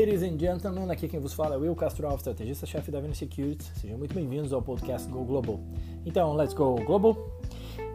Ladies 0.00 0.22
and 0.22 0.38
gentlemen, 0.38 0.90
aqui 0.90 1.06
quem 1.06 1.20
vos 1.20 1.34
fala 1.34 1.56
é 1.56 1.58
Will 1.58 1.76
Castro 1.76 2.08
estrategista-chefe 2.14 2.90
da 2.90 2.96
Avenue 2.96 3.14
Securities. 3.14 3.70
Sejam 3.74 3.98
muito 3.98 4.14
bem-vindos 4.14 4.50
ao 4.50 4.62
podcast 4.62 5.06
Go 5.06 5.22
Global. 5.26 5.60
Então, 6.06 6.34
let's 6.34 6.54
go 6.54 6.74
Global! 6.86 7.38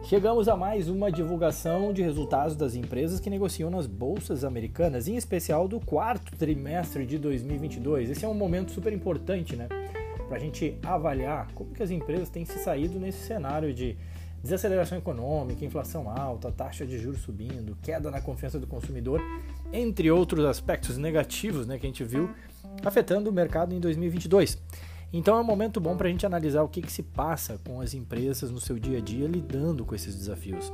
Chegamos 0.04 0.46
a 0.46 0.56
mais 0.56 0.88
uma 0.88 1.10
divulgação 1.10 1.92
de 1.92 2.02
resultados 2.02 2.54
das 2.54 2.76
empresas 2.76 3.18
que 3.18 3.28
negociam 3.28 3.70
nas 3.70 3.88
bolsas 3.88 4.44
americanas, 4.44 5.08
em 5.08 5.16
especial 5.16 5.66
do 5.66 5.80
quarto 5.80 6.30
trimestre 6.36 7.04
de 7.04 7.18
2022. 7.18 8.10
Esse 8.10 8.24
é 8.24 8.28
um 8.28 8.34
momento 8.34 8.70
super 8.70 8.92
importante, 8.92 9.56
né? 9.56 9.66
Para 10.28 10.36
a 10.36 10.40
gente 10.40 10.78
avaliar 10.84 11.50
como 11.54 11.74
que 11.74 11.82
as 11.82 11.90
empresas 11.90 12.30
têm 12.30 12.44
se 12.44 12.60
saído 12.60 13.00
nesse 13.00 13.26
cenário 13.26 13.74
de 13.74 13.98
desaceleração 14.46 14.96
econômica, 14.96 15.64
inflação 15.64 16.08
alta, 16.08 16.52
taxa 16.52 16.86
de 16.86 16.98
juros 16.98 17.20
subindo, 17.22 17.76
queda 17.82 18.12
na 18.12 18.20
confiança 18.20 18.60
do 18.60 18.66
consumidor, 18.66 19.20
entre 19.72 20.10
outros 20.10 20.44
aspectos 20.44 20.96
negativos 20.96 21.66
né, 21.66 21.78
que 21.78 21.86
a 21.86 21.88
gente 21.88 22.04
viu 22.04 22.30
afetando 22.84 23.30
o 23.30 23.32
mercado 23.32 23.74
em 23.74 23.80
2022. 23.80 24.58
Então 25.12 25.38
é 25.38 25.40
um 25.40 25.44
momento 25.44 25.80
bom 25.80 25.96
para 25.96 26.08
a 26.08 26.10
gente 26.10 26.26
analisar 26.26 26.62
o 26.62 26.68
que, 26.68 26.82
que 26.82 26.92
se 26.92 27.02
passa 27.02 27.58
com 27.64 27.80
as 27.80 27.94
empresas 27.94 28.50
no 28.50 28.60
seu 28.60 28.78
dia 28.78 28.98
a 28.98 29.00
dia 29.00 29.26
lidando 29.26 29.84
com 29.84 29.94
esses 29.94 30.14
desafios. 30.16 30.72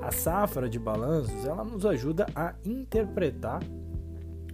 A 0.00 0.10
safra 0.10 0.68
de 0.68 0.78
balanços 0.78 1.44
ela 1.44 1.62
nos 1.64 1.84
ajuda 1.84 2.26
a 2.34 2.54
interpretar 2.64 3.62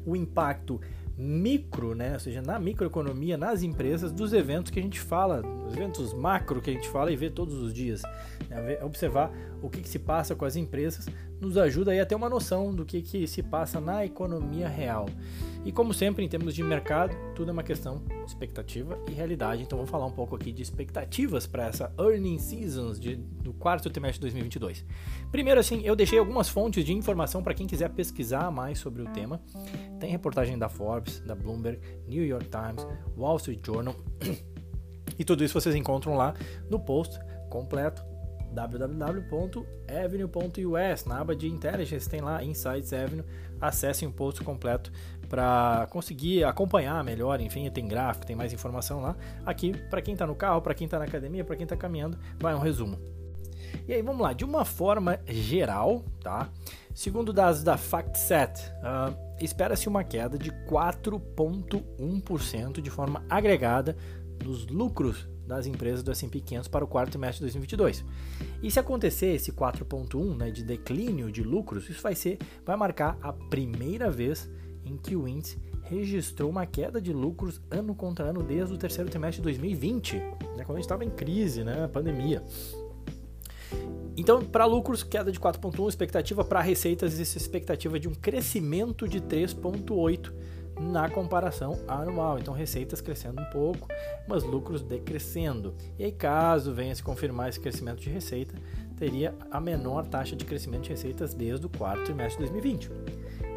o 0.05 0.17
impacto 0.17 0.81
micro, 1.17 1.95
né, 1.95 2.15
ou 2.15 2.21
seja, 2.21 2.41
na 2.41 2.59
microeconomia, 2.59 3.37
nas 3.37 3.63
empresas, 3.63 4.11
dos 4.11 4.33
eventos 4.33 4.71
que 4.71 4.81
a 4.81 4.83
gente 4.83 4.99
fala, 4.99 5.43
os 5.67 5.75
eventos 5.75 6.15
macro 6.15 6.63
que 6.63 6.71
a 6.71 6.73
gente 6.73 6.89
fala 6.89 7.13
e 7.13 7.17
vê 7.17 7.29
todos 7.29 7.57
os 7.57 7.75
dias. 7.75 8.03
Né, 8.49 8.83
observar 8.83 9.31
o 9.63 9.69
que, 9.69 9.83
que, 9.83 9.89
se 9.89 9.99
passa 9.99 10.35
com 10.35 10.47
as 10.47 10.57
empresas 10.57 11.07
nos 11.41 11.57
ajuda 11.57 11.93
aí 11.93 12.01
a 12.01 12.07
ter 12.07 12.15
uma 12.15 12.29
noção 12.29 12.75
do 12.75 12.85
que, 12.85 13.01
que 13.01 13.27
se 13.27 13.43
passa 13.43 13.81
na 13.81 14.05
economia 14.05 14.69
real. 14.69 15.07
E 15.65 15.71
como 15.71 15.93
sempre, 15.93 16.25
em 16.25 16.29
termos 16.29 16.55
de 16.55 16.63
mercado, 16.63 17.15
tudo 17.35 17.51
é 17.51 17.53
uma 17.53 17.63
questão 17.63 17.99
de 17.99 18.25
expectativa 18.25 18.99
e 19.09 19.13
realidade. 19.13 19.63
Então 19.63 19.77
vamos 19.77 19.91
falar 19.91 20.07
um 20.07 20.13
pouco 20.13 20.35
aqui 20.35 20.53
de 20.53 20.63
expectativas 20.63 21.47
para 21.47 21.67
essa 21.67 21.93
earning 21.99 22.39
seasons 22.39 22.99
de, 22.99 23.17
do 23.17 23.53
quarto 23.53 23.91
trimestre 23.91 24.19
de 24.19 24.23
2022. 24.23 24.85
Primeiro, 25.31 25.61
assim, 25.61 25.83
eu 25.85 25.95
deixei 25.95 26.19
algumas 26.19 26.49
fontes 26.49 26.85
de 26.85 26.95
informação 26.95 27.43
para 27.43 27.53
quem 27.53 27.67
quiser 27.67 27.91
pesquisar 27.91 28.51
mais 28.51 28.79
sobre 28.79 29.03
o 29.03 29.07
tema. 29.07 29.41
Tem 29.99 30.11
reportagem 30.11 30.59
da 30.59 30.69
Forbes, 30.69 31.21
da 31.21 31.35
Bloomberg, 31.35 31.81
New 32.09 32.25
York 32.25 32.49
Times, 32.49 32.87
Wall 33.17 33.37
Street 33.37 33.61
Journal. 33.65 33.95
E 35.19 35.25
tudo 35.25 35.45
isso 35.45 35.53
vocês 35.53 35.75
encontram 35.75 36.17
lá 36.17 36.33
no 36.71 36.81
post 36.81 37.21
completo 37.51 38.03
www.avenue.us 38.53 41.05
na 41.05 41.21
aba 41.21 41.37
de 41.37 41.49
Intelligence 41.49 42.09
tem 42.09 42.21
lá 42.21 42.43
Insights 42.43 42.93
Avenue. 42.93 43.25
Acessem 43.61 44.09
o 44.09 44.13
post 44.13 44.43
completo 44.43 44.91
para 45.29 45.87
conseguir 45.91 46.43
acompanhar 46.45 47.05
melhor 47.05 47.41
enfim 47.41 47.71
tem 47.71 47.87
gráfico 47.87 48.27
tem 48.27 48.35
mais 48.37 48.53
informação 48.53 49.01
lá. 49.01 49.17
Aqui 49.47 49.73
para 49.89 50.03
quem 50.03 50.15
está 50.15 50.27
no 50.27 50.35
carro 50.35 50.61
para 50.61 50.75
quem 50.75 50.87
está 50.87 50.99
na 50.99 51.05
academia 51.05 51.45
para 51.45 51.55
quem 51.57 51.63
está 51.65 51.77
caminhando 51.77 52.19
vai 52.39 52.53
um 52.55 52.59
resumo. 52.59 52.99
E 53.87 53.93
aí 53.93 54.03
vamos 54.03 54.23
lá. 54.23 54.33
De 54.33 54.45
uma 54.45 54.65
forma 54.65 55.21
geral 55.27 56.05
tá? 56.21 56.49
Segundo 56.95 57.33
dados 57.33 57.63
da 57.63 57.77
FactSet 57.77 58.73
uh, 58.79 59.15
espera-se 59.41 59.89
uma 59.89 60.03
queda 60.03 60.37
de 60.37 60.51
4,1% 60.51 62.81
de 62.81 62.91
forma 62.91 63.25
agregada 63.29 63.97
nos 64.45 64.67
lucros 64.67 65.29
das 65.51 65.67
empresas 65.67 66.03
do 66.03 66.11
S&P 66.11 66.41
500 66.41 66.69
para 66.69 66.85
o 66.85 66.89
quarto 66.89 67.11
trimestre 67.11 67.39
de 67.39 67.53
2022. 67.53 68.05
E 68.63 68.71
se 68.71 68.79
acontecer 68.79 69.35
esse 69.35 69.53
4.1 69.53 70.37
né, 70.37 70.51
de 70.51 70.65
declínio 70.65 71.31
de 71.31 71.43
lucros, 71.43 71.89
isso 71.91 72.03
vai 72.03 72.15
ser, 72.15 72.39
vai 72.65 72.77
marcar 72.77 73.19
a 73.21 73.33
primeira 73.33 74.11
vez 74.11 74.49
em 74.85 74.97
que 74.97 75.15
o 75.15 75.29
índice 75.29 75.59
registrou 75.83 76.49
uma 76.49 76.65
queda 76.67 77.01
de 77.01 77.13
lucros 77.13 77.61
ano 77.71 77.95
contra 77.95 78.27
ano 78.27 78.43
desde 78.43 78.73
o 78.73 78.79
terceiro 78.79 79.11
trimestre 79.11 79.39
de 79.39 79.43
2020, 79.43 80.17
né, 80.17 80.65
quando 80.65 80.71
a 80.71 80.75
gente 80.75 80.81
estava 80.81 81.05
em 81.05 81.11
crise, 81.11 81.65
né, 81.65 81.89
pandemia. 81.89 82.43
Então, 84.17 84.45
para 84.45 84.67
lucros, 84.67 85.03
queda 85.03 85.33
de 85.33 85.41
4,1, 85.41 85.89
expectativa 85.89 86.45
para 86.45 86.61
receitas, 86.61 87.19
essa 87.19 87.39
expectativa 87.39 87.99
de 87.99 88.09
um 88.09 88.15
crescimento 88.15 89.09
de 89.09 89.21
3,8 89.21 90.33
na 90.81 91.09
comparação 91.09 91.79
anual. 91.87 92.39
Então, 92.39 92.55
receitas 92.55 93.01
crescendo 93.01 93.41
um 93.41 93.45
pouco, 93.47 93.87
mas 94.27 94.43
lucros 94.43 94.83
decrescendo. 94.83 95.75
E 95.99 96.05
aí, 96.05 96.13
caso 96.13 96.73
venha 96.73 96.95
se 96.95 97.03
confirmar 97.03 97.51
esse 97.51 97.61
crescimento 97.61 98.01
de 98.01 98.09
receita, 98.09 98.55
teria 98.97 99.35
a 99.51 99.61
menor 99.61 100.07
taxa 100.07 100.35
de 100.35 100.45
crescimento 100.45 100.85
de 100.85 100.91
receitas 100.91 101.35
desde 101.35 101.67
o 101.67 101.69
quarto 101.69 102.05
trimestre 102.05 102.45
de 102.45 102.51
2020. 102.51 102.91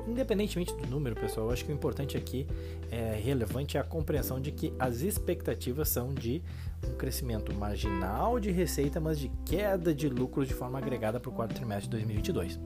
Independentemente 0.08 0.74
do 0.76 0.86
número, 0.88 1.16
pessoal, 1.16 1.48
eu 1.48 1.54
acho 1.54 1.64
que 1.64 1.72
o 1.72 1.76
importante 1.76 2.18
aqui 2.18 2.46
é 2.92 3.18
relevante 3.24 3.78
é 3.78 3.80
a 3.80 3.84
compreensão 3.84 4.40
de 4.40 4.52
que 4.52 4.74
as 4.78 5.02
expectativas 5.02 5.88
são 5.88 6.14
de 6.14 6.42
um 6.86 6.94
crescimento 6.96 7.54
marginal 7.56 8.38
de 8.40 8.52
receita, 8.52 9.00
mas 9.00 9.18
de 9.18 9.30
queda 9.46 9.96
de 9.96 10.10
lucros 10.10 10.48
de 10.48 10.54
forma 10.54 10.78
agregada 10.78 11.20
para 11.20 11.30
o 11.30 11.34
quarto 11.34 11.56
trimestre 11.56 11.86
de 11.86 11.92
2022. 11.92 12.60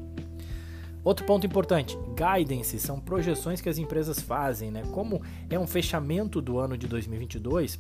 Outro 1.04 1.26
ponto 1.26 1.46
importante, 1.46 1.98
guidance 2.16 2.80
são 2.80 3.00
projeções 3.00 3.62
que 3.62 3.70
as 3.70 3.78
empresas 3.78 4.20
fazem, 4.20 4.72
né? 4.72 4.84
Como 4.92 5.22
é 5.50 5.58
um 5.58 5.68
fechamento 5.68 6.42
do 6.42 6.60
ano 6.60 6.78
de 6.78 6.88
2022, 6.88 7.80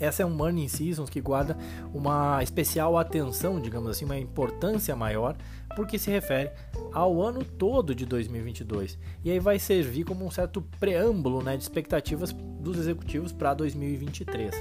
essa 0.00 0.22
é 0.22 0.26
um 0.26 0.44
earning 0.44 0.66
season 0.66 1.04
que 1.04 1.20
guarda 1.20 1.56
uma 1.92 2.42
especial 2.42 2.96
atenção, 2.96 3.60
digamos 3.60 3.90
assim, 3.90 4.06
uma 4.06 4.18
importância 4.18 4.96
maior, 4.96 5.36
porque 5.76 5.98
se 5.98 6.10
refere 6.10 6.50
ao 6.90 7.22
ano 7.22 7.44
todo 7.44 7.94
de 7.94 8.06
2022. 8.06 8.98
E 9.22 9.30
aí 9.30 9.38
vai 9.38 9.58
servir 9.58 10.04
como 10.04 10.24
um 10.24 10.30
certo 10.30 10.62
preâmbulo 10.80 11.42
né, 11.42 11.54
de 11.54 11.62
expectativas 11.62 12.32
dos 12.32 12.78
executivos 12.78 13.30
para 13.30 13.52
2023. 13.52 14.54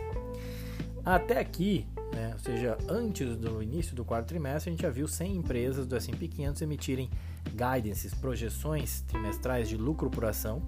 Até 1.06 1.40
aqui, 1.40 1.86
né, 2.14 2.32
ou 2.34 2.40
seja, 2.40 2.78
antes 2.88 3.38
do 3.38 3.62
início 3.62 3.96
do 3.96 4.04
quarto 4.04 4.28
trimestre, 4.28 4.70
a 4.70 4.74
gente 4.74 4.82
já 4.82 4.90
viu 4.90 5.08
100 5.08 5.38
empresas 5.38 5.88
do 5.88 5.96
S&P 5.96 6.28
500 6.28 6.62
emitirem 6.62 7.10
guidances, 7.50 8.14
projeções 8.14 9.02
trimestrais 9.02 9.70
de 9.70 9.78
lucro 9.78 10.10
por 10.10 10.26
ação, 10.26 10.62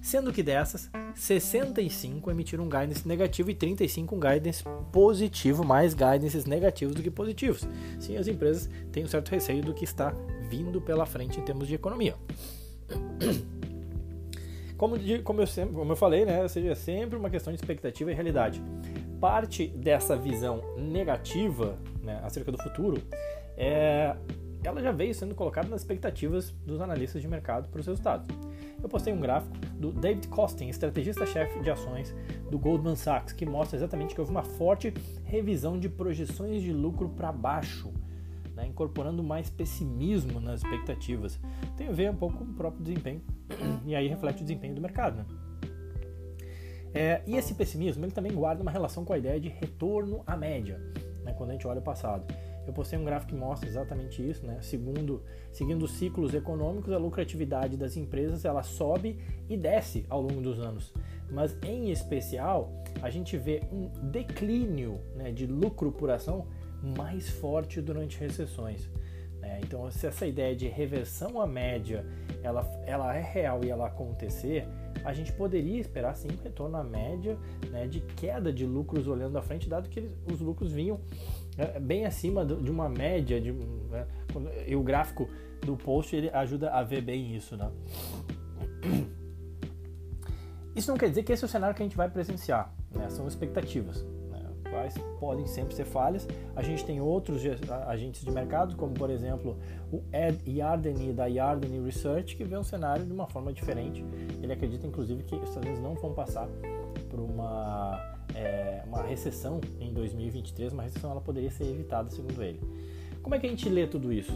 sendo 0.00 0.32
que 0.32 0.42
dessas, 0.42 0.90
65 1.14 2.30
emitiram 2.30 2.64
um 2.64 2.68
guidance 2.68 3.06
negativo 3.06 3.50
e 3.50 3.54
35 3.54 4.14
um 4.14 4.20
guidance 4.20 4.64
positivo, 4.90 5.64
mais 5.64 5.94
guidances 5.94 6.44
negativos 6.44 6.94
do 6.94 7.02
que 7.02 7.10
positivos. 7.10 7.66
Sim, 8.00 8.16
as 8.16 8.26
empresas 8.26 8.68
têm 8.90 9.04
um 9.04 9.08
certo 9.08 9.30
receio 9.30 9.62
do 9.62 9.74
que 9.74 9.84
está 9.84 10.14
vindo 10.48 10.80
pela 10.80 11.06
frente 11.06 11.38
em 11.38 11.42
termos 11.42 11.68
de 11.68 11.74
economia. 11.74 12.16
Como, 14.76 14.96
como, 15.22 15.40
eu, 15.40 15.46
sempre, 15.46 15.74
como 15.74 15.92
eu 15.92 15.96
falei, 15.96 16.24
né, 16.24 16.48
seja, 16.48 16.70
é 16.70 16.74
sempre 16.74 17.16
uma 17.16 17.30
questão 17.30 17.52
de 17.52 17.56
expectativa 17.60 18.10
e 18.10 18.14
realidade. 18.14 18.60
Parte 19.22 19.68
dessa 19.68 20.16
visão 20.16 20.60
negativa 20.76 21.78
né, 22.02 22.20
acerca 22.24 22.50
do 22.50 22.60
futuro 22.60 23.00
é 23.56 24.16
ela 24.64 24.82
já 24.82 24.90
veio 24.90 25.14
sendo 25.14 25.32
colocada 25.32 25.68
nas 25.68 25.82
expectativas 25.82 26.50
dos 26.66 26.80
analistas 26.80 27.22
de 27.22 27.28
mercado 27.28 27.68
para 27.68 27.80
os 27.80 27.86
resultados. 27.86 28.26
Eu 28.82 28.88
postei 28.88 29.12
um 29.12 29.20
gráfico 29.20 29.56
do 29.78 29.92
David 29.92 30.26
Costin, 30.26 30.66
estrategista-chefe 30.66 31.60
de 31.60 31.70
ações 31.70 32.12
do 32.50 32.58
Goldman 32.58 32.96
Sachs, 32.96 33.32
que 33.32 33.46
mostra 33.46 33.76
exatamente 33.76 34.12
que 34.12 34.20
houve 34.20 34.32
uma 34.32 34.42
forte 34.42 34.92
revisão 35.22 35.78
de 35.78 35.88
projeções 35.88 36.60
de 36.60 36.72
lucro 36.72 37.08
para 37.08 37.30
baixo, 37.30 37.92
né, 38.56 38.66
incorporando 38.66 39.22
mais 39.22 39.48
pessimismo 39.48 40.40
nas 40.40 40.64
expectativas. 40.64 41.38
Tem 41.76 41.86
a 41.86 41.92
ver 41.92 42.10
um 42.10 42.16
pouco 42.16 42.38
com 42.38 42.44
o 42.44 42.54
próprio 42.54 42.82
desempenho, 42.82 43.22
e 43.86 43.94
aí 43.94 44.08
reflete 44.08 44.42
o 44.42 44.44
desempenho 44.44 44.74
do 44.74 44.80
mercado. 44.80 45.18
Né? 45.18 45.26
É, 46.94 47.22
e 47.26 47.36
esse 47.36 47.54
pessimismo 47.54 48.04
ele 48.04 48.12
também 48.12 48.32
guarda 48.32 48.62
uma 48.62 48.70
relação 48.70 49.04
com 49.04 49.12
a 49.12 49.18
ideia 49.18 49.40
de 49.40 49.48
retorno 49.48 50.22
à 50.26 50.36
média, 50.36 50.78
né, 51.24 51.32
quando 51.32 51.50
a 51.50 51.52
gente 51.54 51.66
olha 51.66 51.80
o 51.80 51.82
passado. 51.82 52.24
Eu 52.66 52.72
postei 52.72 52.98
um 52.98 53.04
gráfico 53.04 53.32
que 53.32 53.38
mostra 53.38 53.68
exatamente 53.68 54.28
isso, 54.28 54.46
né? 54.46 54.58
Segundo, 54.62 55.22
seguindo 55.50 55.82
os 55.84 55.92
ciclos 55.92 56.32
econômicos, 56.32 56.92
a 56.92 56.98
lucratividade 56.98 57.76
das 57.76 57.96
empresas 57.96 58.44
ela 58.44 58.62
sobe 58.62 59.18
e 59.48 59.56
desce 59.56 60.06
ao 60.08 60.20
longo 60.20 60.40
dos 60.40 60.60
anos. 60.60 60.92
Mas 61.28 61.56
em 61.64 61.90
especial, 61.90 62.72
a 63.02 63.10
gente 63.10 63.36
vê 63.36 63.62
um 63.72 63.88
declínio 64.10 65.00
né, 65.16 65.32
de 65.32 65.46
lucro 65.46 65.90
por 65.90 66.10
ação 66.10 66.46
mais 66.96 67.28
forte 67.28 67.80
durante 67.80 68.20
recessões. 68.20 68.88
Né? 69.40 69.60
Então, 69.64 69.90
se 69.90 70.06
essa 70.06 70.26
ideia 70.26 70.54
de 70.54 70.68
reversão 70.68 71.40
à 71.40 71.46
média 71.46 72.06
ela, 72.42 72.62
ela 72.86 73.16
é 73.16 73.20
real 73.20 73.64
e 73.64 73.70
ela 73.70 73.88
acontecer, 73.88 74.68
a 75.04 75.12
gente 75.12 75.32
poderia 75.32 75.80
esperar 75.80 76.14
sim 76.14 76.28
um 76.28 76.42
retorno 76.42 76.76
à 76.76 76.84
média 76.84 77.36
né, 77.70 77.86
de 77.86 78.00
queda 78.00 78.52
de 78.52 78.66
lucros 78.66 79.06
olhando 79.06 79.36
à 79.36 79.42
frente, 79.42 79.68
dado 79.68 79.88
que 79.88 80.00
eles, 80.00 80.12
os 80.30 80.40
lucros 80.40 80.72
vinham 80.72 81.00
é, 81.56 81.78
bem 81.78 82.06
acima 82.06 82.44
de 82.44 82.70
uma 82.70 82.88
média 82.88 83.40
de 83.40 83.52
né? 83.52 84.06
e 84.66 84.74
o 84.74 84.82
gráfico 84.82 85.28
do 85.64 85.76
post 85.76 86.14
ele 86.14 86.30
ajuda 86.30 86.70
a 86.70 86.82
ver 86.82 87.02
bem 87.02 87.34
isso 87.36 87.56
né? 87.56 87.70
isso 90.74 90.90
não 90.90 90.98
quer 90.98 91.08
dizer 91.08 91.22
que 91.22 91.32
esse 91.32 91.44
é 91.44 91.46
o 91.46 91.48
cenário 91.48 91.74
que 91.74 91.82
a 91.82 91.86
gente 91.86 91.96
vai 91.96 92.08
presenciar 92.08 92.74
né? 92.94 93.08
são 93.10 93.26
expectativas? 93.26 94.04
Podem 95.18 95.46
sempre 95.46 95.74
ser 95.74 95.84
falhas. 95.84 96.26
A 96.54 96.62
gente 96.62 96.84
tem 96.84 97.00
outros 97.00 97.42
agentes 97.86 98.24
de 98.24 98.30
mercado, 98.30 98.76
como 98.76 98.92
por 98.92 99.10
exemplo 99.10 99.56
o 99.92 100.02
Ed 100.12 100.38
Yardeni 100.48 101.12
da 101.12 101.26
Yardeni 101.26 101.80
Research, 101.84 102.36
que 102.36 102.44
vê 102.44 102.56
o 102.56 102.64
cenário 102.64 103.04
de 103.04 103.12
uma 103.12 103.26
forma 103.26 103.52
diferente. 103.52 104.04
Ele 104.42 104.52
acredita 104.52 104.86
inclusive 104.86 105.22
que 105.22 105.34
os 105.34 105.48
Estados 105.48 105.68
Unidos 105.68 105.82
não 105.82 105.94
vão 105.94 106.12
passar 106.12 106.48
por 107.10 107.20
uma, 107.20 108.00
é, 108.34 108.82
uma 108.86 109.02
recessão 109.02 109.60
em 109.78 109.92
2023, 109.92 110.72
uma 110.72 110.82
recessão 110.82 111.10
ela 111.10 111.20
poderia 111.20 111.50
ser 111.50 111.64
evitada, 111.64 112.10
segundo 112.10 112.42
ele. 112.42 112.60
Como 113.22 113.34
é 113.34 113.38
que 113.38 113.46
a 113.46 113.50
gente 113.50 113.68
lê 113.68 113.86
tudo 113.86 114.12
isso? 114.12 114.32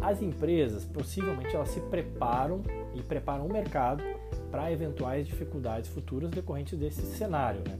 As 0.00 0.20
empresas, 0.22 0.84
possivelmente, 0.84 1.54
elas 1.54 1.68
se 1.68 1.80
preparam 1.80 2.62
e 2.94 3.02
preparam 3.02 3.46
o 3.46 3.52
mercado 3.52 4.02
para 4.50 4.70
eventuais 4.72 5.26
dificuldades 5.26 5.88
futuras 5.88 6.30
decorrentes 6.30 6.78
desse 6.78 7.02
cenário. 7.02 7.62
Né? 7.68 7.78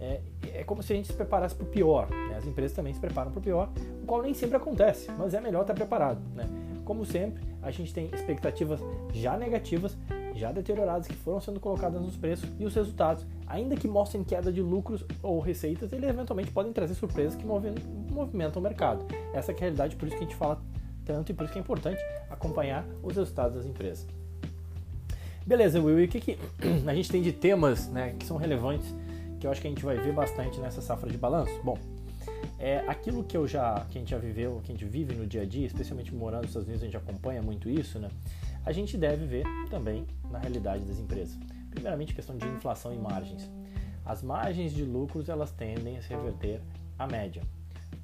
É, 0.00 0.20
é, 0.56 0.64
como 0.64 0.82
se 0.82 0.92
a 0.92 0.96
gente 0.96 1.08
se 1.08 1.12
preparasse 1.12 1.54
para 1.54 1.64
o 1.64 1.68
pior. 1.68 2.08
Né? 2.10 2.36
As 2.36 2.46
empresas 2.46 2.74
também 2.74 2.92
se 2.92 3.00
preparam 3.00 3.30
para 3.30 3.38
o 3.38 3.42
pior, 3.42 3.68
o 4.02 4.06
qual 4.06 4.22
nem 4.22 4.32
sempre 4.32 4.56
acontece, 4.56 5.10
mas 5.18 5.34
é 5.34 5.40
melhor 5.40 5.62
estar 5.62 5.74
preparado. 5.74 6.20
Né? 6.34 6.48
Como 6.84 7.04
sempre, 7.04 7.42
a 7.62 7.70
gente 7.70 7.92
tem 7.92 8.06
expectativas 8.06 8.80
já 9.12 9.36
negativas, 9.36 9.96
já 10.34 10.52
deterioradas, 10.52 11.06
que 11.06 11.14
foram 11.14 11.40
sendo 11.40 11.60
colocadas 11.60 12.00
nos 12.00 12.16
preços 12.16 12.48
e 12.58 12.64
os 12.64 12.74
resultados, 12.74 13.26
ainda 13.46 13.74
que 13.74 13.88
mostrem 13.88 14.22
queda 14.22 14.52
de 14.52 14.62
lucros 14.62 15.04
ou 15.22 15.40
receitas, 15.40 15.92
eles 15.92 16.08
eventualmente 16.08 16.50
podem 16.50 16.72
trazer 16.72 16.94
surpresas 16.94 17.34
que 17.34 17.44
movimentam 17.44 18.60
o 18.60 18.62
mercado. 18.62 19.04
Essa 19.34 19.52
é 19.52 19.54
a 19.54 19.58
realidade, 19.58 19.96
por 19.96 20.06
isso 20.06 20.16
que 20.16 20.24
a 20.24 20.26
gente 20.26 20.36
fala 20.36 20.60
tanto 21.04 21.30
e 21.30 21.34
por 21.34 21.44
isso 21.44 21.52
que 21.52 21.58
é 21.58 21.62
importante 21.62 22.00
acompanhar 22.30 22.86
os 23.02 23.16
resultados 23.16 23.56
das 23.56 23.66
empresas. 23.66 24.06
Beleza, 25.46 25.80
Will, 25.80 26.00
e 26.00 26.04
o 26.04 26.08
que, 26.08 26.20
que 26.20 26.38
a 26.86 26.94
gente 26.94 27.10
tem 27.10 27.22
de 27.22 27.32
temas 27.32 27.88
né, 27.88 28.14
que 28.18 28.26
são 28.26 28.36
relevantes 28.36 28.94
que 29.38 29.46
eu 29.46 29.50
acho 29.50 29.60
que 29.60 29.66
a 29.66 29.70
gente 29.70 29.84
vai 29.84 29.96
ver 29.96 30.12
bastante 30.12 30.58
nessa 30.60 30.80
safra 30.80 31.10
de 31.10 31.18
balanço? 31.18 31.60
Bom, 31.62 31.78
é 32.58 32.78
aquilo 32.88 33.22
que 33.22 33.36
eu 33.36 33.46
já 33.46 33.86
que 33.90 33.98
a 33.98 34.00
gente 34.00 34.10
já 34.10 34.18
viveu, 34.18 34.60
que 34.64 34.72
a 34.72 34.74
gente 34.74 34.84
vive 34.84 35.14
no 35.14 35.26
dia 35.26 35.42
a 35.42 35.44
dia, 35.44 35.66
especialmente 35.66 36.14
morando 36.14 36.42
nos 36.42 36.50
Estados 36.50 36.68
Unidos, 36.68 36.82
a 36.82 36.86
gente 36.86 36.96
acompanha 36.96 37.42
muito 37.42 37.68
isso, 37.68 37.98
né? 37.98 38.08
A 38.64 38.72
gente 38.72 38.96
deve 38.96 39.26
ver 39.26 39.44
também 39.70 40.06
na 40.30 40.38
realidade 40.38 40.84
das 40.84 40.98
empresas. 40.98 41.38
Primeiramente, 41.70 42.14
questão 42.14 42.36
de 42.36 42.46
inflação 42.46 42.92
e 42.92 42.98
margens. 42.98 43.50
As 44.04 44.22
margens 44.22 44.72
de 44.72 44.84
lucros 44.84 45.28
elas 45.28 45.50
tendem 45.50 45.98
a 45.98 46.02
se 46.02 46.08
reverter 46.08 46.60
à 46.98 47.06
média. 47.06 47.42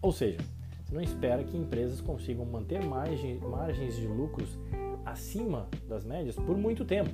Ou 0.01 0.13
seja, 0.13 0.39
você 0.85 0.95
não 0.95 1.01
espera 1.01 1.43
que 1.43 1.57
empresas 1.57 2.01
consigam 2.01 2.45
manter 2.45 2.85
margens 2.85 3.97
de 3.97 4.07
lucros 4.07 4.59
acima 5.05 5.69
das 5.89 6.05
médias 6.05 6.37
por 6.37 6.57
muito 6.57 6.85
tempo. 6.85 7.11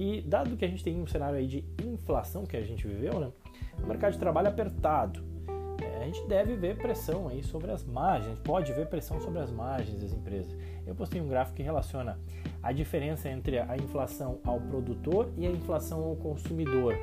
E 0.00 0.20
dado 0.20 0.56
que 0.56 0.64
a 0.64 0.68
gente 0.68 0.84
tem 0.84 1.02
um 1.02 1.08
cenário 1.08 1.36
aí 1.36 1.46
de 1.48 1.64
inflação 1.84 2.46
que 2.46 2.56
a 2.56 2.62
gente 2.62 2.86
viveu, 2.86 3.18
né, 3.18 3.32
o 3.82 3.86
mercado 3.88 4.12
de 4.12 4.18
trabalho 4.20 4.46
apertado, 4.46 5.24
é, 5.82 6.04
a 6.04 6.06
gente 6.06 6.24
deve 6.28 6.54
ver 6.54 6.76
pressão 6.76 7.26
aí 7.26 7.42
sobre 7.42 7.72
as 7.72 7.82
margens, 7.82 8.38
pode 8.44 8.72
ver 8.72 8.86
pressão 8.86 9.20
sobre 9.20 9.40
as 9.40 9.50
margens 9.50 10.00
das 10.00 10.12
empresas. 10.12 10.56
Eu 10.86 10.94
postei 10.94 11.20
um 11.20 11.26
gráfico 11.26 11.56
que 11.56 11.64
relaciona 11.64 12.16
a 12.62 12.70
diferença 12.70 13.28
entre 13.28 13.58
a 13.58 13.76
inflação 13.76 14.38
ao 14.44 14.60
produtor 14.60 15.32
e 15.36 15.44
a 15.44 15.50
inflação 15.50 16.04
ao 16.04 16.14
consumidor 16.14 16.94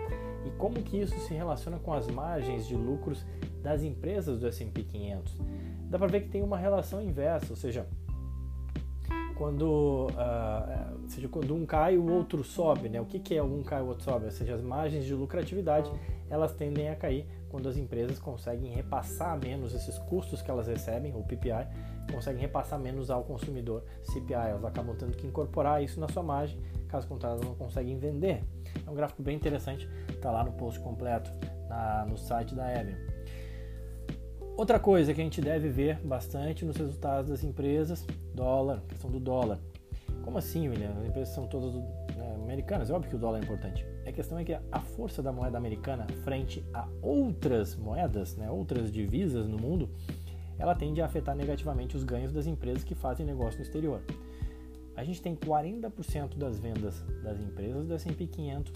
e 0.46 0.50
como 0.52 0.76
que 0.76 0.98
isso 0.98 1.20
se 1.20 1.34
relaciona 1.34 1.78
com 1.78 1.92
as 1.92 2.08
margens 2.08 2.66
de 2.66 2.76
lucros 2.76 3.26
das 3.62 3.84
empresas 3.84 4.40
do 4.40 4.48
S&P 4.48 4.84
500. 4.84 5.38
Dá 5.90 6.00
para 6.00 6.08
ver 6.08 6.22
que 6.22 6.30
tem 6.30 6.42
uma 6.42 6.58
relação 6.58 7.02
inversa, 7.02 7.48
ou 7.50 7.58
seja, 7.58 7.86
quando, 9.36 10.08
uh, 10.08 11.10
seja, 11.10 11.28
quando 11.28 11.54
um 11.54 11.66
cai, 11.66 11.98
o 11.98 12.10
outro 12.10 12.44
sobe, 12.44 12.90
né? 12.90 13.00
O 13.02 13.06
que, 13.06 13.20
que 13.20 13.36
é 13.36 13.44
um 13.44 13.62
cai, 13.62 13.82
o 13.82 13.88
outro 13.88 14.04
sobe? 14.04 14.26
Ou 14.26 14.32
seja, 14.32 14.56
as 14.56 14.62
margens 14.62 15.06
de 15.06 15.14
lucratividade, 15.14 15.92
elas 16.30 16.54
tendem 16.54 16.90
a 16.90 16.96
cair 16.96 17.28
quando 17.50 17.68
as 17.68 17.78
empresas 17.78 18.18
conseguem 18.18 18.72
repassar 18.72 19.38
menos 19.40 19.74
esses 19.74 19.98
custos 20.00 20.42
que 20.42 20.50
elas 20.50 20.68
recebem, 20.68 21.14
o 21.16 21.24
PPI, 21.24 21.68
conseguem 22.12 22.42
repassar 22.42 22.80
menos 22.80 23.10
ao 23.10 23.24
consumidor 23.24 23.84
CPI, 24.04 24.34
elas 24.34 24.66
acabam 24.66 24.96
tendo 24.96 25.16
que 25.16 25.28
incorporar 25.28 25.84
isso 25.84 26.00
na 26.00 26.08
sua 26.08 26.24
margem, 26.24 26.60
caso 26.88 27.08
contrário 27.08 27.38
elas 27.38 27.48
não 27.48 27.56
conseguem 27.56 27.98
vender. 27.98 28.44
É 28.86 28.90
um 28.90 28.96
gráfico 28.96 29.22
bem 29.22 29.36
interessante, 29.36 29.90
está 30.10 30.32
lá 30.32 30.44
no 30.44 30.54
post 30.54 30.80
completo 30.80 31.32
na, 31.68 32.06
no 32.06 32.18
site 32.18 32.56
da 32.56 32.72
Evian. 32.74 33.15
Outra 34.58 34.80
coisa 34.80 35.14
que 35.14 35.20
a 35.20 35.24
gente 35.24 35.42
deve 35.42 35.68
ver 35.68 36.00
bastante 36.00 36.64
nos 36.64 36.78
resultados 36.78 37.30
das 37.30 37.44
empresas, 37.44 38.08
dólar, 38.34 38.82
questão 38.88 39.12
do 39.12 39.20
dólar. 39.20 39.60
Como 40.24 40.38
assim, 40.38 40.70
William? 40.70 40.92
As 40.98 41.06
empresas 41.06 41.36
são 41.36 41.46
todas 41.46 41.74
né, 41.74 42.36
americanas, 42.42 42.90
é 42.90 42.94
óbvio 42.94 43.10
que 43.10 43.16
o 43.18 43.20
dólar 43.20 43.40
é 43.40 43.42
importante. 43.44 43.86
A 44.08 44.12
questão 44.14 44.40
é 44.40 44.46
que 44.46 44.54
a 44.54 44.80
força 44.80 45.22
da 45.22 45.30
moeda 45.30 45.58
americana 45.58 46.08
frente 46.24 46.66
a 46.74 46.88
outras 47.02 47.76
moedas, 47.76 48.38
né, 48.38 48.50
outras 48.50 48.90
divisas 48.90 49.46
no 49.46 49.58
mundo, 49.58 49.90
ela 50.58 50.74
tende 50.74 51.02
a 51.02 51.06
afetar 51.06 51.36
negativamente 51.36 51.98
os 51.98 52.06
ganhos 52.06 52.32
das 52.32 52.48
empresas 52.48 52.86
que 52.86 52.96
fazem 52.96 53.26
negócio 53.26 53.60
no 53.60 53.66
exterior. 53.66 54.02
A 54.96 55.04
gente 55.04 55.22
tem 55.22 55.36
40% 55.36 56.38
das 56.38 56.58
vendas 56.58 57.04
das 57.22 57.42
empresas 57.42 57.86
do 57.86 57.94
S&P 57.94 58.26
500, 58.26 58.72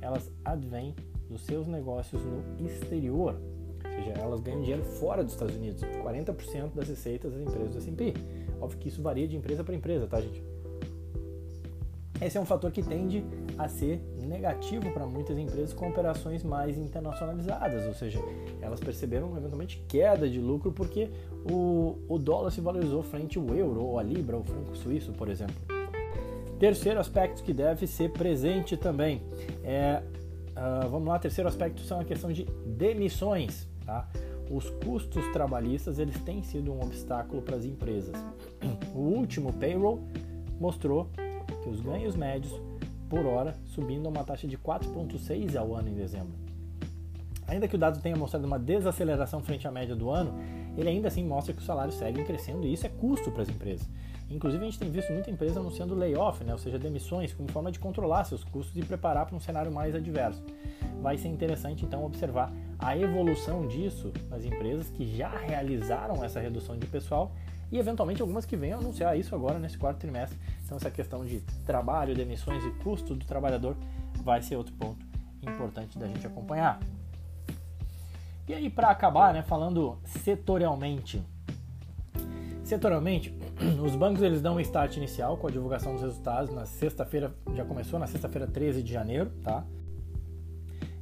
elas 0.00 0.32
advêm 0.42 0.94
dos 1.28 1.42
seus 1.42 1.66
negócios 1.66 2.22
no 2.24 2.66
exterior, 2.66 3.38
seja, 3.98 4.12
elas 4.20 4.40
ganham 4.40 4.60
dinheiro 4.60 4.84
fora 4.84 5.22
dos 5.22 5.32
Estados 5.32 5.54
Unidos. 5.54 5.82
40% 5.82 6.74
das 6.74 6.88
receitas 6.88 7.32
das 7.32 7.40
empresas 7.40 7.70
do 7.70 7.78
S&P. 7.78 8.14
Óbvio 8.60 8.78
que 8.78 8.88
isso 8.88 9.02
varia 9.02 9.26
de 9.26 9.36
empresa 9.36 9.62
para 9.62 9.74
empresa, 9.74 10.06
tá, 10.06 10.20
gente? 10.20 10.42
Esse 12.20 12.36
é 12.36 12.40
um 12.40 12.44
fator 12.44 12.72
que 12.72 12.82
tende 12.82 13.24
a 13.56 13.68
ser 13.68 14.00
negativo 14.20 14.90
para 14.90 15.06
muitas 15.06 15.38
empresas 15.38 15.72
com 15.72 15.88
operações 15.88 16.42
mais 16.42 16.76
internacionalizadas, 16.76 17.86
ou 17.86 17.94
seja, 17.94 18.20
elas 18.60 18.80
perceberam 18.80 19.36
eventualmente 19.36 19.82
queda 19.86 20.28
de 20.28 20.40
lucro 20.40 20.72
porque 20.72 21.08
o, 21.50 21.96
o 22.08 22.18
dólar 22.18 22.50
se 22.50 22.60
valorizou 22.60 23.04
frente 23.04 23.38
ao 23.38 23.54
euro, 23.54 23.84
ou 23.84 23.98
a 23.98 24.02
libra, 24.02 24.36
ou 24.36 24.42
o 24.42 24.44
franco 24.44 24.76
suíço, 24.76 25.12
por 25.12 25.28
exemplo. 25.28 25.54
Terceiro 26.58 26.98
aspecto 26.98 27.44
que 27.44 27.52
deve 27.52 27.86
ser 27.86 28.10
presente 28.10 28.76
também 28.76 29.22
é, 29.62 30.02
uh, 30.56 30.88
vamos 30.88 31.06
lá, 31.06 31.18
terceiro 31.20 31.48
aspecto 31.48 31.80
são 31.82 32.00
a 32.00 32.04
questão 32.04 32.32
de 32.32 32.44
demissões. 32.66 33.67
Tá? 33.88 34.06
Os 34.50 34.68
custos 34.84 35.26
trabalhistas 35.32 35.98
eles 35.98 36.20
têm 36.20 36.42
sido 36.42 36.70
um 36.70 36.82
obstáculo 36.82 37.40
para 37.40 37.56
as 37.56 37.64
empresas. 37.64 38.14
O 38.94 38.98
último 38.98 39.50
payroll 39.50 40.02
mostrou 40.60 41.08
que 41.62 41.70
os 41.70 41.80
ganhos 41.80 42.14
médios 42.14 42.52
por 43.08 43.24
hora 43.24 43.54
subindo 43.64 44.04
a 44.04 44.10
uma 44.10 44.24
taxa 44.24 44.46
de 44.46 44.58
4,6 44.58 45.56
ao 45.56 45.74
ano 45.74 45.88
em 45.88 45.94
dezembro. 45.94 46.34
Ainda 47.46 47.66
que 47.66 47.76
o 47.76 47.78
dado 47.78 48.02
tenha 48.02 48.14
mostrado 48.14 48.46
uma 48.46 48.58
desaceleração 48.58 49.40
frente 49.40 49.66
à 49.66 49.70
média 49.70 49.96
do 49.96 50.10
ano, 50.10 50.34
ele 50.76 50.90
ainda 50.90 51.08
assim 51.08 51.24
mostra 51.24 51.54
que 51.54 51.60
os 51.60 51.66
salários 51.66 51.94
seguem 51.94 52.26
crescendo 52.26 52.66
e 52.66 52.74
isso 52.74 52.84
é 52.84 52.90
custo 52.90 53.30
para 53.30 53.40
as 53.40 53.48
empresas. 53.48 53.88
Inclusive, 54.30 54.62
a 54.62 54.66
gente 54.66 54.78
tem 54.78 54.90
visto 54.90 55.12
muita 55.12 55.30
empresa 55.30 55.58
anunciando 55.58 55.94
layoff, 55.94 56.44
né? 56.44 56.52
ou 56.52 56.58
seja, 56.58 56.78
demissões, 56.78 57.32
como 57.32 57.50
forma 57.50 57.72
de 57.72 57.78
controlar 57.78 58.24
seus 58.24 58.44
custos 58.44 58.76
e 58.76 58.84
preparar 58.84 59.24
para 59.24 59.34
um 59.34 59.40
cenário 59.40 59.72
mais 59.72 59.94
adverso. 59.94 60.42
Vai 61.00 61.16
ser 61.16 61.28
interessante 61.28 61.84
então 61.84 62.04
observar 62.04 62.52
a 62.78 62.96
evolução 62.96 63.66
disso 63.66 64.12
nas 64.28 64.44
empresas 64.44 64.90
que 64.90 65.16
já 65.16 65.30
realizaram 65.30 66.22
essa 66.22 66.40
redução 66.40 66.76
de 66.76 66.86
pessoal 66.86 67.32
e 67.70 67.78
eventualmente 67.78 68.20
algumas 68.20 68.44
que 68.44 68.56
venham 68.56 68.80
anunciar 68.80 69.18
isso 69.18 69.34
agora 69.34 69.58
nesse 69.58 69.78
quarto 69.78 69.98
trimestre. 69.98 70.38
Então, 70.64 70.76
essa 70.76 70.90
questão 70.90 71.24
de 71.24 71.40
trabalho, 71.64 72.14
demissões 72.14 72.64
e 72.64 72.70
custo 72.82 73.14
do 73.14 73.24
trabalhador 73.24 73.76
vai 74.22 74.42
ser 74.42 74.56
outro 74.56 74.74
ponto 74.74 75.06
importante 75.42 75.98
da 75.98 76.06
gente 76.06 76.26
acompanhar. 76.26 76.80
E 78.46 78.54
aí, 78.54 78.70
para 78.70 78.88
acabar, 78.88 79.32
né, 79.32 79.42
falando 79.42 79.98
setorialmente. 80.04 81.22
Setorialmente, 82.64 83.30
os 83.82 83.94
bancos 83.96 84.22
eles 84.22 84.40
dão 84.40 84.56
um 84.56 84.60
start 84.60 84.96
inicial 84.96 85.36
com 85.36 85.46
a 85.48 85.50
divulgação 85.50 85.92
dos 85.92 86.02
resultados 86.02 86.54
na 86.54 86.64
sexta-feira, 86.64 87.34
já 87.54 87.64
começou 87.64 87.98
na 87.98 88.06
sexta-feira 88.06 88.46
13 88.46 88.82
de 88.82 88.92
janeiro, 88.92 89.30
tá? 89.42 89.64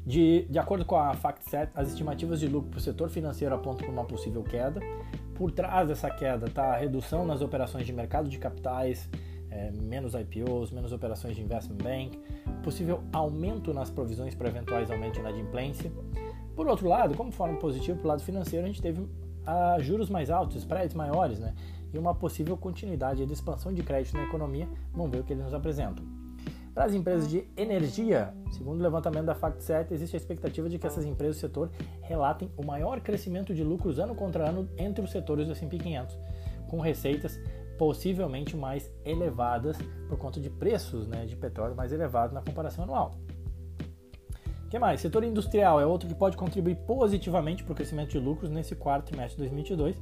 De, 0.04 0.46
de 0.48 0.58
acordo 0.58 0.84
com 0.84 0.96
a 0.96 1.14
FactSet, 1.14 1.70
as 1.74 1.88
estimativas 1.88 2.38
de 2.38 2.46
lucro 2.46 2.70
para 2.70 2.78
o 2.78 2.80
setor 2.80 3.10
financeiro 3.10 3.54
apontam 3.54 3.84
para 3.84 3.90
uma 3.92 4.04
possível 4.04 4.42
queda. 4.44 4.80
Por 5.34 5.50
trás 5.50 5.88
dessa 5.88 6.08
queda 6.08 6.46
está 6.46 6.74
a 6.74 6.76
redução 6.76 7.26
nas 7.26 7.42
operações 7.42 7.84
de 7.84 7.92
mercado 7.92 8.28
de 8.28 8.38
capitais, 8.38 9.10
é, 9.50 9.72
menos 9.72 10.14
IPOs, 10.14 10.70
menos 10.70 10.92
operações 10.92 11.34
de 11.34 11.42
investment 11.42 11.78
bank, 11.78 12.18
possível 12.62 13.02
aumento 13.12 13.74
nas 13.74 13.90
provisões 13.90 14.34
para 14.34 14.48
eventuais 14.48 14.90
aumentos 14.90 15.14
de 15.14 15.20
inadimplência. 15.20 15.90
Por 16.54 16.68
outro 16.68 16.88
lado, 16.88 17.16
como 17.16 17.32
forma 17.32 17.58
positiva 17.58 17.98
para 17.98 18.04
o 18.04 18.08
lado 18.08 18.22
financeiro, 18.22 18.64
a 18.64 18.68
gente 18.68 18.80
teve 18.80 19.04
a 19.46 19.78
juros 19.78 20.10
mais 20.10 20.30
altos, 20.30 20.56
spreads 20.56 20.94
maiores, 20.94 21.38
né? 21.38 21.54
E 21.92 21.98
uma 21.98 22.14
possível 22.14 22.56
continuidade 22.56 23.24
de 23.24 23.32
expansão 23.32 23.72
de 23.72 23.82
crédito 23.82 24.16
na 24.16 24.24
economia. 24.24 24.68
Vamos 24.92 25.10
ver 25.12 25.20
o 25.20 25.24
que 25.24 25.32
eles 25.32 25.44
nos 25.44 25.54
apresentam. 25.54 26.04
Para 26.74 26.84
as 26.84 26.92
empresas 26.92 27.30
de 27.30 27.48
energia, 27.56 28.34
segundo 28.50 28.80
o 28.80 28.82
levantamento 28.82 29.24
da 29.24 29.34
FactSet, 29.34 29.94
existe 29.94 30.14
a 30.14 30.18
expectativa 30.18 30.68
de 30.68 30.78
que 30.78 30.86
essas 30.86 31.06
empresas 31.06 31.36
do 31.36 31.40
setor 31.40 31.70
relatem 32.02 32.50
o 32.54 32.62
maior 32.62 33.00
crescimento 33.00 33.54
de 33.54 33.64
lucros 33.64 33.98
ano 33.98 34.14
contra 34.14 34.50
ano 34.50 34.68
entre 34.76 35.02
os 35.02 35.10
setores 35.10 35.46
do 35.46 35.52
S&P 35.52 35.78
500, 35.78 36.18
com 36.68 36.78
receitas 36.78 37.40
possivelmente 37.78 38.56
mais 38.56 38.90
elevadas 39.06 39.78
por 40.06 40.18
conta 40.18 40.38
de 40.38 40.50
preços 40.50 41.06
né, 41.06 41.24
de 41.24 41.34
petróleo 41.34 41.74
mais 41.74 41.92
elevados 41.92 42.34
na 42.34 42.42
comparação 42.42 42.84
anual. 42.84 43.14
Que 44.68 44.78
mais? 44.78 45.00
Setor 45.00 45.24
industrial 45.24 45.80
é 45.80 45.86
outro 45.86 46.08
que 46.08 46.14
pode 46.14 46.36
contribuir 46.36 46.76
positivamente 46.76 47.62
para 47.62 47.72
o 47.72 47.74
crescimento 47.74 48.10
de 48.10 48.18
lucros 48.18 48.50
nesse 48.50 48.74
quarto 48.74 49.06
trimestre 49.06 49.36
de 49.36 49.48
2022. 49.48 49.96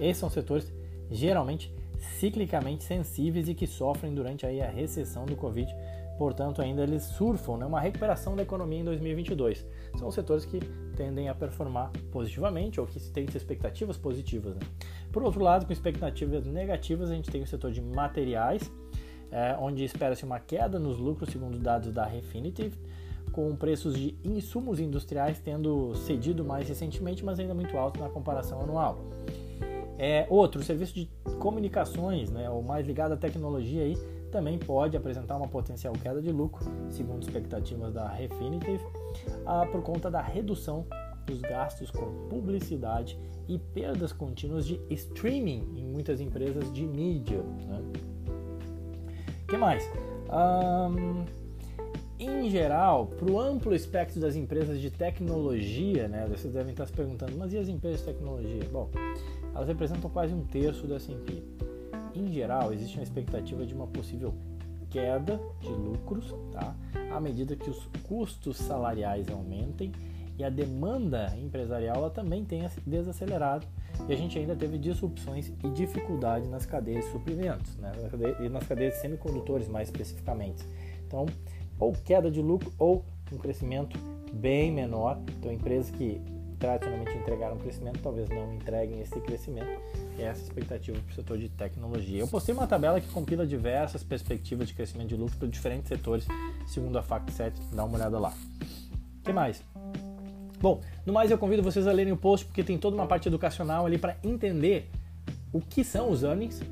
Esses 0.00 0.18
são 0.18 0.30
setores 0.30 0.72
geralmente 1.10 1.72
ciclicamente 2.18 2.84
sensíveis 2.84 3.48
e 3.48 3.54
que 3.54 3.66
sofrem 3.66 4.14
durante 4.14 4.46
aí 4.46 4.60
a 4.60 4.70
recessão 4.70 5.24
do 5.24 5.36
Covid. 5.36 5.74
Portanto, 6.18 6.62
ainda 6.62 6.82
eles 6.82 7.02
surfam 7.02 7.56
né, 7.56 7.66
uma 7.66 7.80
recuperação 7.80 8.36
da 8.36 8.42
economia 8.42 8.80
em 8.80 8.84
2022. 8.84 9.66
São 9.98 10.10
setores 10.10 10.44
que 10.44 10.60
tendem 10.96 11.28
a 11.28 11.34
performar 11.34 11.90
positivamente 12.12 12.80
ou 12.80 12.86
que 12.86 13.00
têm 13.10 13.26
expectativas 13.34 13.96
positivas. 13.96 14.54
Né? 14.54 14.60
Por 15.10 15.24
outro 15.24 15.42
lado, 15.42 15.66
com 15.66 15.72
expectativas 15.72 16.46
negativas, 16.46 17.10
a 17.10 17.14
gente 17.14 17.30
tem 17.30 17.42
o 17.42 17.46
setor 17.46 17.72
de 17.72 17.80
materiais, 17.80 18.70
é, 19.32 19.56
onde 19.58 19.82
espera-se 19.82 20.24
uma 20.24 20.38
queda 20.38 20.78
nos 20.78 20.98
lucros, 20.98 21.30
segundo 21.30 21.58
dados 21.58 21.92
da 21.92 22.04
Refinitiv, 22.04 22.74
com 23.32 23.54
preços 23.56 23.94
de 23.94 24.16
insumos 24.24 24.78
industriais 24.78 25.40
tendo 25.40 25.94
cedido 25.96 26.44
mais 26.44 26.68
recentemente, 26.68 27.24
mas 27.24 27.38
ainda 27.38 27.54
muito 27.54 27.76
alto 27.76 28.00
na 28.00 28.08
comparação 28.08 28.60
anual. 28.60 28.98
É, 29.98 30.26
outro, 30.28 30.62
serviço 30.62 30.94
de 30.94 31.08
comunicações, 31.38 32.30
né, 32.30 32.50
o 32.50 32.62
mais 32.62 32.86
ligado 32.86 33.12
à 33.12 33.16
tecnologia, 33.16 33.82
aí, 33.82 33.96
também 34.30 34.58
pode 34.58 34.96
apresentar 34.96 35.36
uma 35.36 35.46
potencial 35.46 35.92
queda 35.94 36.20
de 36.20 36.32
lucro, 36.32 36.64
segundo 36.88 37.22
expectativas 37.22 37.92
da 37.92 38.08
Refinitiv, 38.08 38.80
ah, 39.46 39.64
por 39.70 39.82
conta 39.82 40.10
da 40.10 40.20
redução 40.20 40.84
dos 41.24 41.40
gastos 41.40 41.90
com 41.90 42.26
publicidade 42.28 43.18
e 43.46 43.58
perdas 43.58 44.12
contínuas 44.12 44.66
de 44.66 44.80
streaming 44.90 45.74
em 45.76 45.84
muitas 45.84 46.20
empresas 46.20 46.72
de 46.72 46.84
mídia. 46.84 47.42
Né? 47.42 47.82
que 49.46 49.56
mais? 49.56 49.88
Em 52.18 52.48
geral, 52.48 53.06
para 53.06 53.30
o 53.30 53.40
amplo 53.40 53.74
espectro 53.74 54.20
das 54.20 54.36
empresas 54.36 54.80
de 54.80 54.90
tecnologia, 54.90 56.06
né, 56.08 56.26
vocês 56.28 56.52
devem 56.52 56.72
estar 56.72 56.86
se 56.86 56.92
perguntando, 56.92 57.32
mas 57.36 57.52
e 57.52 57.58
as 57.58 57.68
empresas 57.68 58.00
de 58.00 58.06
tecnologia? 58.06 58.62
Bom, 58.72 58.88
elas 59.54 59.68
representam 59.68 60.08
quase 60.10 60.32
um 60.32 60.44
terço 60.44 60.86
da 60.86 60.96
S&P. 60.96 61.42
Em 62.14 62.32
geral, 62.32 62.72
existe 62.72 62.96
uma 62.96 63.02
expectativa 63.02 63.66
de 63.66 63.74
uma 63.74 63.86
possível 63.86 64.34
queda 64.90 65.40
de 65.60 65.70
lucros, 65.70 66.32
tá? 66.52 66.74
à 67.10 67.20
medida 67.20 67.56
que 67.56 67.68
os 67.68 67.84
custos 68.06 68.56
salariais 68.58 69.28
aumentem 69.28 69.90
e 70.38 70.44
a 70.44 70.48
demanda 70.48 71.36
empresarial 71.36 71.96
ela 71.96 72.10
também 72.10 72.44
tenha 72.44 72.70
desacelerado 72.86 73.66
e 74.08 74.12
a 74.12 74.16
gente 74.16 74.38
ainda 74.38 74.54
teve 74.54 74.78
disrupções 74.78 75.52
e 75.62 75.68
dificuldade 75.70 76.48
nas 76.48 76.64
cadeias 76.66 77.04
de 77.04 77.10
suprimentos, 77.10 77.76
né? 77.76 77.92
e 78.40 78.48
nas 78.48 78.66
cadeias 78.66 78.94
de 78.94 79.00
semicondutores 79.00 79.68
mais 79.68 79.88
especificamente. 79.88 80.64
Então, 81.06 81.26
ou 81.78 81.92
queda 81.92 82.30
de 82.30 82.40
lucro 82.40 82.72
ou 82.78 83.04
um 83.32 83.38
crescimento 83.38 83.98
bem 84.32 84.72
menor. 84.72 85.18
Então, 85.38 85.52
empresas 85.52 85.90
que 85.90 86.20
tradicionalmente 86.58 87.16
entregaram 87.16 87.58
crescimento 87.58 88.00
talvez 88.02 88.28
não 88.28 88.54
entreguem 88.54 89.00
esse 89.00 89.20
crescimento. 89.20 89.80
E 90.18 90.22
essa 90.22 90.40
é 90.40 90.42
a 90.42 90.46
expectativa 90.46 90.98
para 90.98 91.12
o 91.12 91.14
setor 91.14 91.38
de 91.38 91.48
tecnologia. 91.48 92.20
Eu 92.20 92.28
postei 92.28 92.54
uma 92.54 92.66
tabela 92.66 93.00
que 93.00 93.08
compila 93.08 93.46
diversas 93.46 94.02
perspectivas 94.02 94.68
de 94.68 94.74
crescimento 94.74 95.08
de 95.08 95.16
lucro 95.16 95.36
para 95.36 95.48
diferentes 95.48 95.88
setores, 95.88 96.26
segundo 96.66 96.96
a 96.96 97.02
FactSet. 97.02 97.54
Dá 97.72 97.84
uma 97.84 97.96
olhada 97.96 98.18
lá. 98.18 98.32
O 99.20 99.24
que 99.24 99.32
mais? 99.32 99.62
Bom, 100.60 100.80
no 101.04 101.12
mais 101.12 101.30
eu 101.30 101.36
convido 101.36 101.62
vocês 101.62 101.86
a 101.86 101.92
lerem 101.92 102.12
o 102.12 102.16
post 102.16 102.46
porque 102.46 102.64
tem 102.64 102.78
toda 102.78 102.96
uma 102.96 103.06
parte 103.06 103.28
educacional 103.28 103.84
ali 103.84 103.98
para 103.98 104.16
entender 104.24 104.88
o 105.52 105.60
que 105.60 105.84
são 105.84 106.10
os 106.10 106.22
earnings, 106.22 106.62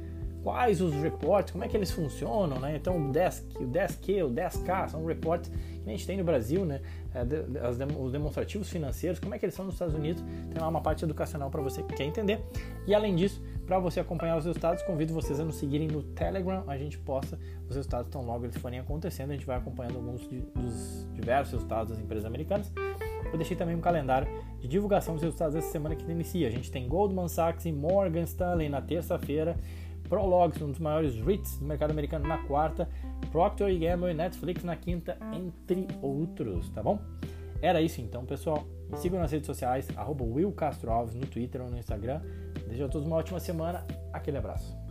quais 0.42 0.80
os 0.80 0.94
reports, 0.94 1.52
como 1.52 1.64
é 1.64 1.68
que 1.68 1.76
eles 1.76 1.90
funcionam, 1.90 2.58
né? 2.58 2.76
Então 2.76 3.08
o 3.08 3.12
10, 3.12 3.46
o 3.56 3.64
10Q, 3.64 4.26
o 4.26 4.30
10K 4.30 4.88
são 4.88 5.04
reports 5.04 5.50
que 5.50 5.88
a 5.88 5.92
gente 5.92 6.06
tem 6.06 6.16
no 6.16 6.24
Brasil, 6.24 6.64
né? 6.64 6.80
É, 7.14 7.22
os 7.96 8.12
demonstrativos 8.12 8.68
financeiros, 8.68 9.18
como 9.18 9.34
é 9.34 9.38
que 9.38 9.44
eles 9.44 9.54
são 9.54 9.64
nos 9.64 9.74
Estados 9.74 9.94
Unidos, 9.94 10.22
tem 10.52 10.60
lá 10.60 10.68
uma 10.68 10.80
parte 10.80 11.04
educacional 11.04 11.50
para 11.50 11.60
você 11.60 11.82
que 11.82 11.94
quer 11.94 12.04
entender. 12.04 12.40
E 12.86 12.94
além 12.94 13.14
disso, 13.14 13.42
para 13.66 13.78
você 13.78 14.00
acompanhar 14.00 14.36
os 14.36 14.44
resultados, 14.44 14.82
convido 14.82 15.14
vocês 15.14 15.38
a 15.38 15.44
nos 15.44 15.56
seguirem 15.56 15.88
no 15.88 16.02
Telegram, 16.02 16.64
a 16.66 16.76
gente 16.76 16.98
posta 16.98 17.38
os 17.68 17.76
resultados 17.76 18.10
tão 18.10 18.22
logo 18.24 18.44
eles 18.44 18.56
forem 18.56 18.78
acontecendo, 18.78 19.30
a 19.30 19.34
gente 19.34 19.46
vai 19.46 19.56
acompanhando 19.56 19.96
alguns 19.96 20.26
dos 20.26 21.06
diversos 21.14 21.52
resultados 21.54 21.90
das 21.90 21.98
empresas 21.98 22.24
americanas. 22.24 22.72
Eu 23.32 23.38
deixei 23.38 23.56
também 23.56 23.74
um 23.74 23.80
calendário 23.80 24.28
de 24.60 24.68
divulgação 24.68 25.14
dos 25.14 25.22
resultados 25.22 25.54
dessa 25.54 25.70
semana 25.70 25.94
que 25.94 26.10
inicia. 26.10 26.48
A 26.48 26.50
gente 26.50 26.70
tem 26.70 26.88
Goldman 26.88 27.28
Sachs 27.28 27.64
e 27.64 27.72
Morgan 27.72 28.24
Stanley 28.24 28.68
na 28.68 28.82
terça-feira, 28.82 29.56
Prologs, 30.12 30.60
um 30.60 30.70
dos 30.70 30.78
maiores 30.78 31.16
REITs 31.16 31.56
do 31.56 31.64
mercado 31.64 31.90
americano, 31.90 32.28
na 32.28 32.36
quarta, 32.36 32.86
Procter 33.30 33.74
Gamble 33.78 34.10
e 34.10 34.14
Netflix 34.14 34.62
na 34.62 34.76
quinta, 34.76 35.16
entre 35.32 35.88
outros, 36.02 36.68
tá 36.68 36.82
bom? 36.82 36.98
Era 37.62 37.80
isso 37.80 37.98
então, 38.02 38.22
pessoal. 38.26 38.62
Me 38.90 38.98
sigam 38.98 39.18
nas 39.18 39.32
redes 39.32 39.46
sociais, 39.46 39.88
arroba 39.96 40.22
Will 40.22 40.52
Castro 40.52 40.92
Alves, 40.92 41.14
no 41.14 41.26
Twitter 41.26 41.62
ou 41.62 41.70
no 41.70 41.78
Instagram. 41.78 42.20
Desejo 42.66 42.84
a 42.84 42.88
todos 42.88 43.06
uma 43.06 43.16
ótima 43.16 43.40
semana. 43.40 43.86
Aquele 44.12 44.36
abraço. 44.36 44.81